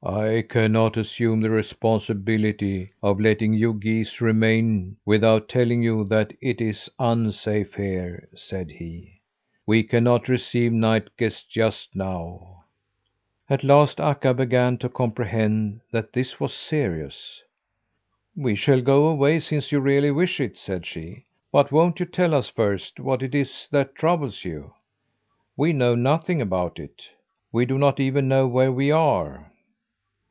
"I 0.00 0.42
cannot 0.48 0.96
assume 0.96 1.40
the 1.40 1.50
responsibility 1.50 2.92
of 3.02 3.18
letting 3.20 3.52
you 3.52 3.74
geese 3.74 4.20
remain, 4.20 4.96
without 5.04 5.48
telling 5.48 5.82
you 5.82 6.04
that 6.04 6.32
it 6.40 6.60
is 6.60 6.88
unsafe 7.00 7.74
here," 7.74 8.28
said 8.34 8.70
he. 8.70 9.20
"We 9.66 9.82
cannot 9.82 10.28
receive 10.28 10.72
night 10.72 11.08
guests 11.16 11.42
just 11.42 11.96
now." 11.96 12.62
At 13.50 13.64
last 13.64 14.00
Akka 14.00 14.32
began 14.34 14.78
to 14.78 14.88
comprehend 14.88 15.80
that 15.90 16.12
this 16.12 16.38
was 16.38 16.54
serious. 16.54 17.42
"We 18.36 18.54
shall 18.54 18.80
go 18.80 19.08
away, 19.08 19.40
since 19.40 19.72
you 19.72 19.80
really 19.80 20.12
wish 20.12 20.38
it," 20.38 20.56
said 20.56 20.86
she. 20.86 21.24
"But 21.50 21.72
won't 21.72 21.98
you 21.98 22.06
tell 22.06 22.34
us 22.34 22.48
first, 22.50 23.00
what 23.00 23.20
it 23.20 23.34
is 23.34 23.68
that 23.72 23.96
troubles 23.96 24.44
you? 24.44 24.74
We 25.56 25.72
know 25.72 25.96
nothing 25.96 26.40
about 26.40 26.78
it. 26.78 27.08
We 27.50 27.66
do 27.66 27.76
not 27.78 27.98
even 27.98 28.28
know 28.28 28.46
where 28.46 28.70
we 28.70 28.92
are." 28.92 29.50